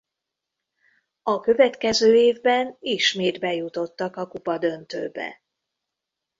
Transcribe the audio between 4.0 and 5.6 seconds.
a kupadöntőbe.